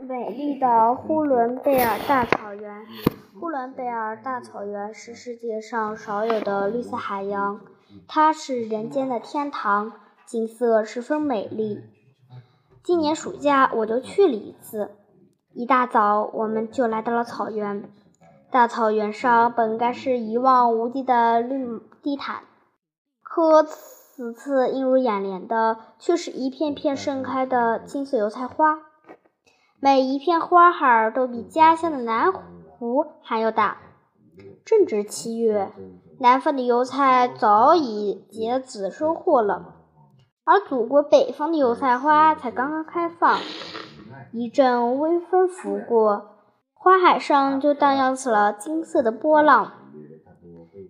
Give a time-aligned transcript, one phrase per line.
[0.00, 2.86] 美丽的呼伦贝尔大草原。
[3.38, 7.60] 呼伦贝尔大草原是世界上少有的绿色海洋，
[8.06, 9.92] 它是人间的天堂，
[10.26, 11.82] 景色十分美丽。
[12.82, 14.90] 今年暑假我就去了一次。
[15.52, 17.90] 一大早我们就来到了草原。
[18.50, 22.42] 大草原上本该是一望无际的绿地毯，
[23.22, 28.80] 可此次映入眼帘的却是一片片盛开的金色油菜花。
[29.82, 33.78] 每一片花儿都比家乡的南湖还要大。
[34.64, 35.72] 正值七月，
[36.18, 39.76] 南方的油菜早已结籽收获了，
[40.44, 43.38] 而祖国北方的油菜花才刚刚开放。
[44.32, 46.26] 一阵微风拂过。
[46.74, 49.72] 花海上就荡漾起了金色的波浪，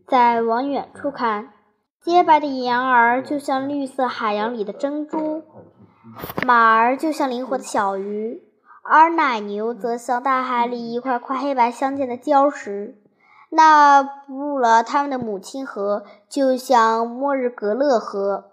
[0.07, 1.53] 再往远处看，
[2.01, 5.43] 洁白的羊儿就像绿色海洋里的珍珠，
[6.47, 8.41] 马儿就像灵活的小鱼，
[8.83, 12.97] 而奶牛则像大海里一块块黑白相间的礁石。
[13.51, 18.53] 那哺乳了他们的母亲河，就像末日格勒河。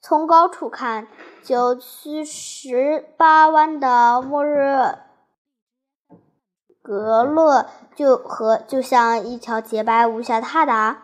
[0.00, 1.08] 从高处看，
[1.42, 4.98] 九曲十八弯的末日。
[6.82, 11.02] 格勒就河就像一条洁白无瑕的哈达，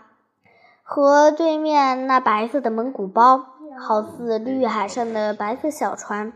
[0.83, 3.47] 河对面那白色的蒙古包，
[3.79, 6.33] 好似绿海上的白色小船，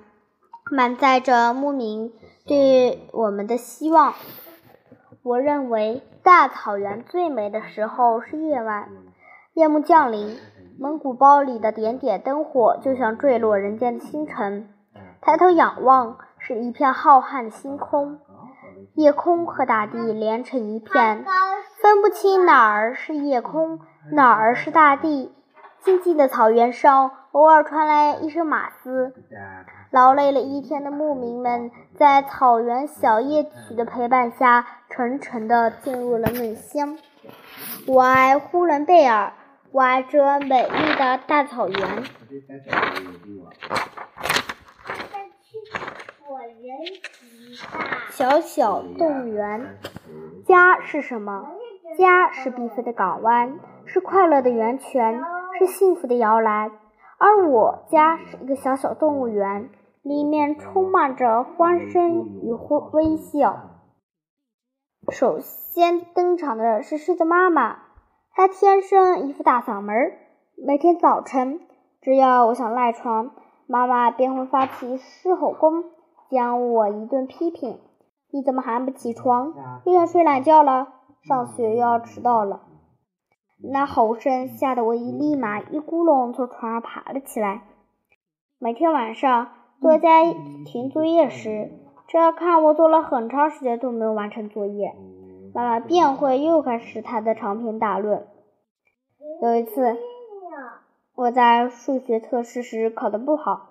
[0.70, 2.12] 满载着牧民
[2.47, 4.14] 对我们的希望。
[5.22, 8.88] 我认为大草原最美的时候是夜晚，
[9.55, 10.38] 夜幕降临，
[10.78, 14.69] 蒙古包里的点点灯火就像坠落人间的星辰。
[15.20, 18.19] 抬头仰望，是一片浩瀚的星空。
[18.94, 21.25] 夜空和大地连成一片，
[21.82, 23.80] 分不清哪儿是夜空，
[24.12, 25.32] 哪儿是大地。
[25.80, 29.14] 静静的草原上，偶尔传来一声马嘶。
[29.91, 36.98] 劳累了一天的牧民们，在草原小夜曲的陪伴下，沉沉地进入了梦乡。
[37.86, 39.32] 我爱呼伦贝尔，
[39.72, 42.04] 我爱这美丽的大草原。
[48.10, 49.78] 小小动物园，
[50.47, 51.49] 家是什么？
[51.97, 55.22] 家是避飞的港湾，是快乐的源泉，
[55.59, 56.70] 是幸福的摇篮。
[57.20, 59.70] 而我家是一个小小动物园，
[60.08, 62.50] 里面充满着欢声与
[62.92, 63.60] 微笑。
[65.10, 67.76] 首先登场的是狮子妈妈，
[68.32, 69.94] 她天生一副大嗓门，
[70.56, 71.60] 每天早晨，
[72.00, 73.32] 只要我想赖床，
[73.66, 75.84] 妈妈便会发起狮吼功。
[76.30, 77.78] 将我一顿批评，
[78.30, 79.52] 你怎么还不起床？
[79.84, 80.88] 又要睡懒觉了？
[81.20, 82.62] 上学又要迟到了。
[83.62, 87.64] 那吼声吓得我一立马一咕噜从床上爬了起来。
[88.58, 89.48] 每天晚上
[89.81, 90.25] 作家
[90.65, 91.71] 停作业时，
[92.09, 94.97] 只要看我做了很长时间都没有完成作业，
[95.55, 98.27] 妈妈便会又开始她的长篇大论。
[99.41, 99.97] 有一次，
[101.15, 103.69] 我在数学测试时考得不好。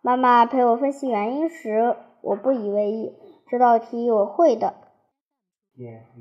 [0.00, 3.12] 妈妈陪我分析原因时，我不以为意。
[3.50, 4.72] 这道题我会的。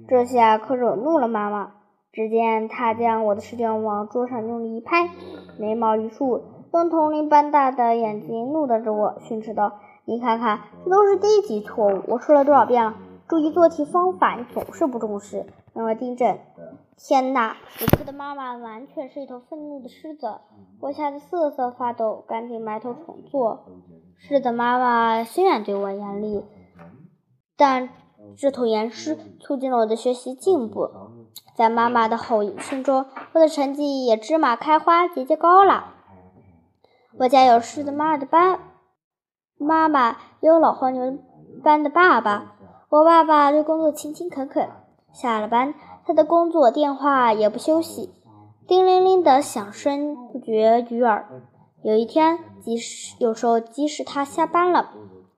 [0.10, 1.76] 这下可惹怒了妈妈。
[2.12, 5.10] 只见她将我的试卷往桌上用力一拍，
[5.58, 12.02] 眉毛一竖，用铜铃般大的眼睛怒瞪着我，训斥道：“你看看，这都是低级错误！
[12.08, 12.96] 我说了多少遍了，
[13.28, 16.38] 注意做题方法，你总是不重视。”让我订正。
[16.98, 17.56] 天哪！
[17.78, 20.40] 此刻的妈妈完全是一头愤怒的狮子，
[20.82, 23.66] 我吓得瑟瑟发抖，赶紧埋头重做。
[24.18, 26.44] 狮子妈妈虽然对我严厉，
[27.56, 27.90] 但
[28.38, 30.90] 这头严师促进了我的学习进步。
[31.56, 35.94] 在妈妈的吼声中，我的成绩也芝麻开花，节节高了。
[37.20, 38.60] 我家有狮子妈的班，
[39.58, 41.18] 妈妈也有老黄牛
[41.62, 42.56] 般的爸爸。
[42.88, 44.70] 我爸爸对工作勤勤恳恳，
[45.12, 45.74] 下了班。
[46.06, 48.14] 他的工作电话也不休息，
[48.66, 51.28] 叮铃铃的响声不绝于耳。
[51.84, 54.92] 有一天，即使有时候即使他下班了，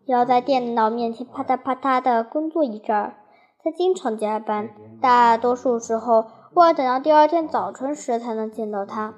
[0.05, 3.15] 也要在电脑面前啪嗒啪嗒的工作一阵儿。
[3.63, 4.69] 他经常加班，
[5.01, 9.15] 大多数时候我要等到第二天早晨时才能见到他。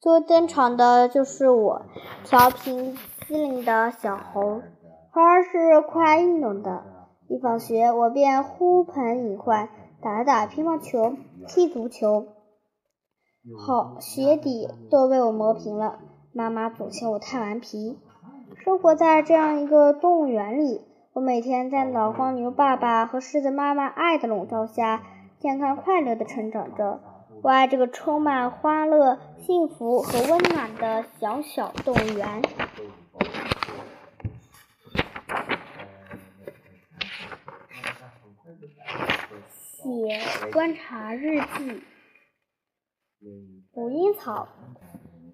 [0.00, 1.82] 最后登场的就是我，
[2.24, 2.94] 调皮
[3.28, 4.62] 机灵的小猴，
[5.10, 6.82] 猴儿是酷爱运动的，
[7.28, 9.68] 一放学我便呼朋引唤。
[10.00, 11.14] 打打乒乓球，
[11.46, 12.28] 踢足球，
[13.58, 15.98] 好鞋底都被我磨平了。
[16.32, 17.98] 妈妈总嫌我太顽皮。
[18.64, 20.80] 生活在这样一个动物园里，
[21.12, 25.02] 我每天在老黄牛爸爸和狮子妈妈爱的笼罩下，
[25.38, 27.00] 健康快乐的成长着。
[27.42, 32.42] 我爱这个充满欢乐幸福和温暖的小小动物园。
[39.48, 41.82] 写观察日记。
[43.72, 44.48] 捕蝇草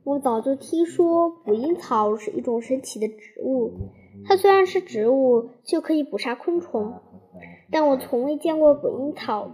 [0.05, 3.93] 我早就听说捕蝇草是一种神奇的植物。
[4.25, 7.03] 它虽然是植物却可以捕杀昆虫。
[7.70, 9.50] 但我从未见过捕蝇草。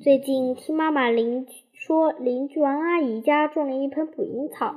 [0.00, 4.74] 最近听妈妈邻居说，邻居王阿姨家种了一盆捕蝇草，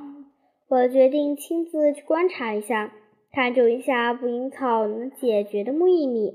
[0.69, 2.93] 我决定亲自去观察一下，
[3.33, 6.33] 探究一下捕蝇草能解决的秘密。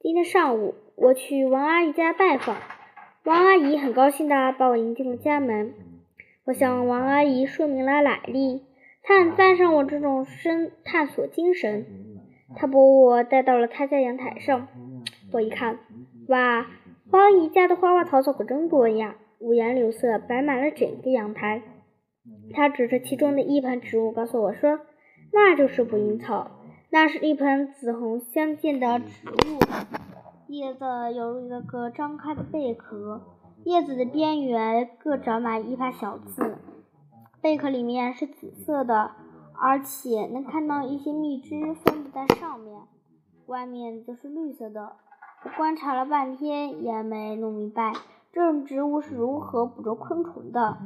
[0.00, 2.56] 今天上午，我去王阿姨家拜访。
[3.24, 5.74] 王阿姨很高兴地把我迎进了家门。
[6.46, 8.62] 我向王阿姨说明了来历，
[9.02, 11.84] 她很赞赏我这种深探索精神。
[12.54, 14.68] 她把我带到了她家阳台上。
[15.34, 15.78] 我一看，
[16.28, 16.66] 哇，
[17.10, 21.62] 王阿姨家的花花草草可真多呀，五颜六色，摆满了整个阳台。
[22.52, 24.80] 他指着其中的一盆植物，告诉我说
[25.32, 26.50] ：“那就是捕蝇草，
[26.90, 29.60] 那是一盆紫红相间的植物。”
[30.48, 30.84] 叶子
[31.14, 33.20] 有一个个张开的贝壳，
[33.64, 36.56] 叶子的边缘各长满一排小刺，
[37.40, 39.10] 贝壳里面是紫色的，
[39.60, 42.80] 而且能看到一些蜜汁分布在上面，
[43.46, 44.92] 外面则是绿色的。
[45.44, 47.92] 我观察了半天也没弄明白
[48.36, 50.76] 这种植物是如何捕捉昆虫的。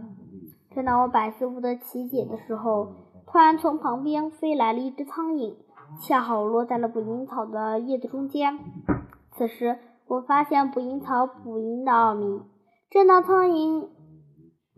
[0.72, 2.92] 正当我百思不得其解的时候，
[3.26, 5.56] 突然从旁边飞来了一只苍蝇，
[6.00, 8.56] 恰好落在了捕蝇草的叶子中间。
[9.32, 12.40] 此时，我发现捕蝇草捕蝇的奥秘。
[12.88, 13.88] 正当苍蝇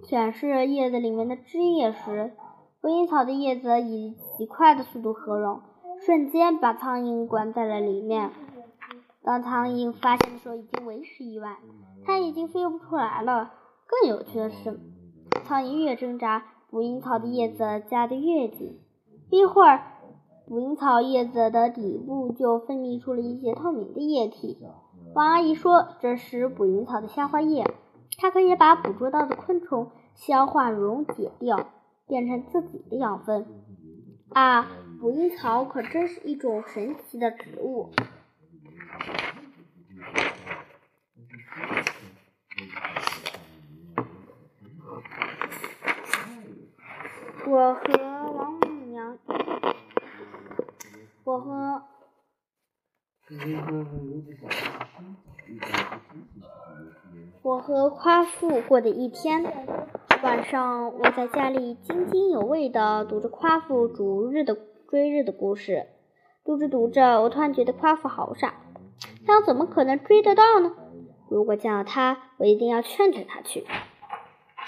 [0.03, 2.33] 舔舐叶子里面的汁液时，
[2.81, 5.61] 捕蝇草的叶子以极快的速度合拢，
[6.07, 8.31] 瞬间把苍蝇关在了里面。
[9.23, 11.59] 当苍蝇发现的时候，已经为时已晚，
[12.05, 13.53] 它已经飞不出来了。
[13.87, 14.81] 更有趣的是，
[15.45, 18.81] 苍蝇越挣扎，捕蝇草的叶子夹得越紧。
[19.31, 19.83] 一会儿，
[20.47, 24.59] 捕蝇草叶子的底部就分泌出了一些透明的液体。
[25.15, 27.67] 王阿姨说：“这是捕蝇草的消化液，
[28.19, 31.69] 它可以把捕捉到的昆虫消化溶解掉，
[32.07, 33.47] 变成自己的养分。”
[34.33, 34.67] 啊，
[34.99, 37.91] 捕蝇草可真是一种神奇的植物。
[47.45, 47.83] 我和
[48.33, 48.61] 王母
[48.91, 49.19] 娘。
[51.25, 51.83] 我和
[57.43, 59.43] 我和夸父过的一天，
[60.23, 64.57] 晚上我在家里津津有味地读着夸父逐日的
[64.89, 65.87] 追日的故事，
[66.45, 68.55] 读着读着，我突然觉得夸父好傻，
[69.27, 70.73] 他怎么可能追得到呢？
[71.29, 73.65] 如果见到他，我一定要劝劝他去。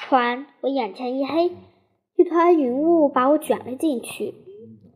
[0.09, 1.56] 突然，我眼前一黑，
[2.25, 4.35] 一团云雾把我卷了进去。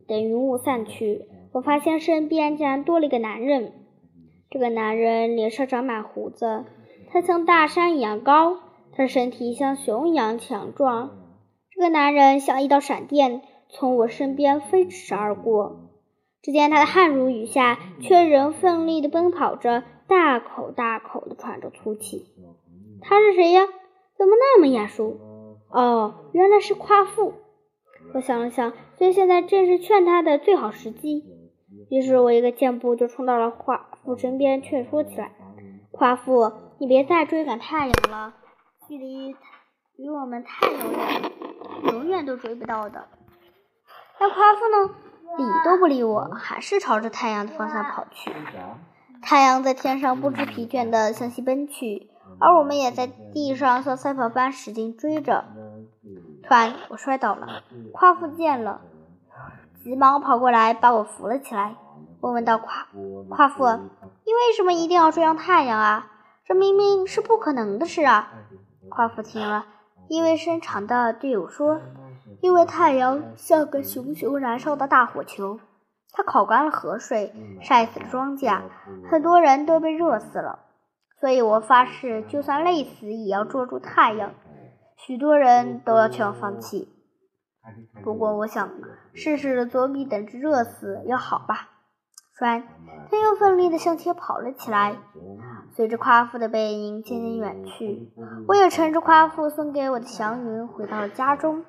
[0.07, 1.25] 等云雾散去。
[1.53, 3.71] 我发现身边竟然多了一个男人，
[4.49, 6.65] 这个男人脸上长满胡子，
[7.07, 8.57] 他像大山一样高，
[8.93, 11.11] 他的身体像熊一样强壮。
[11.69, 15.91] 这个男人像一道闪电从我身边飞驰而过，
[16.41, 22.25] 只见他的汗如雨下，却仍奋力地奔跑着，大口大口地喘着粗气。
[23.01, 23.67] 他是谁呀？
[24.17, 25.15] 怎么那么眼熟？
[25.69, 27.33] 哦，原来是夸父。
[28.13, 31.25] 我想了想，所以现在正是劝他的最好时机。
[31.91, 35.31] 于是我一个箭步就冲到了夸父身边，劝说起来
[35.91, 38.33] ：“夸父，你别再追赶太阳了，
[38.87, 39.35] 距离
[39.95, 43.07] 离我们太遥远，永远都追不到的。”
[44.19, 44.95] 那夸父呢，
[45.37, 48.31] 理都不理我，还是朝着太阳的方向跑去。
[49.21, 55.45] 太阳在天上不知疲倦地向西奔去，而我们也在地上像赛跑般使劲追着。
[56.43, 58.81] 突然，我摔倒了，夸父见了。
[59.83, 61.75] 急忙跑过来把我扶了起来。
[62.21, 62.87] 我问道：“夸
[63.29, 66.11] 夸父，你为什么一定要追上太阳啊？
[66.45, 68.31] 这明明是不可能的事啊！”
[68.89, 69.65] 夸父听了，
[70.09, 71.79] 意味深长地对我说
[72.41, 75.59] ：“因为太阳像个熊熊燃烧的大火球，
[76.11, 78.61] 它烤干了河水，晒死了庄稼，
[79.09, 80.59] 很多人都被热死了。
[81.19, 84.33] 所以我发誓，就算累死也要捉住太阳。
[84.95, 86.89] 许多人都要劝我放弃。”
[88.03, 88.69] 不过，我想
[89.13, 91.69] 试试总比等着热死要好吧。
[92.33, 92.63] 说完，
[93.11, 94.95] 他又奋力地向前跑了起来。
[95.75, 98.11] 随着夸父的背影渐渐远去，
[98.47, 101.65] 我也乘着夸父送给我的祥云回到了家中。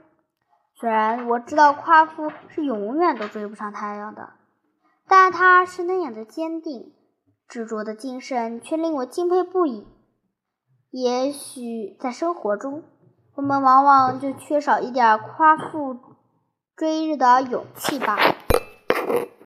[0.74, 4.30] 虽然我知道夸父是永远都追不上太阳的，
[5.06, 6.94] 但他是那样的坚定、
[7.50, 9.84] 执着的精神却令我敬佩不已。
[10.90, 12.84] 也许在生活中，
[13.34, 15.98] 我们往往就缺少一点夸父
[16.76, 18.16] 追日的勇气吧。